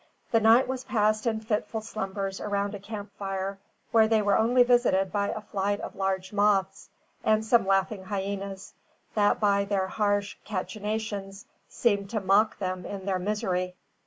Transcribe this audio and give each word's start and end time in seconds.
The 0.31 0.39
night 0.39 0.67
was 0.67 0.83
passed 0.83 1.27
in 1.27 1.41
fitful 1.41 1.81
slumbers 1.81 2.41
around 2.41 2.73
a 2.73 2.79
camp 2.79 3.11
fire, 3.19 3.59
where 3.91 4.07
they 4.07 4.23
were 4.23 4.35
only 4.35 4.63
visited 4.63 5.11
by 5.11 5.27
a 5.29 5.41
flight 5.41 5.79
of 5.79 5.95
large 5.95 6.33
moths, 6.33 6.89
and 7.23 7.45
some 7.45 7.67
laughing 7.67 8.05
hyenas, 8.05 8.73
that 9.13 9.39
by 9.39 9.63
their 9.65 9.85
harsh 9.85 10.37
cachinations 10.43 11.45
seemed 11.69 12.09
to 12.09 12.19
mock 12.19 12.57
them 12.57 12.83
in 12.83 13.05
their 13.05 13.19
misery. 13.19 13.75